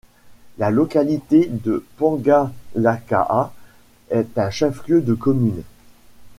La 0.57 0.71
localité 0.71 1.45
de 1.45 1.85
Pangalakaha 1.97 3.53
est 4.09 4.35
un 4.39 4.49
chef-lieu 4.49 4.99
de 4.99 5.13
commune. 5.13 5.61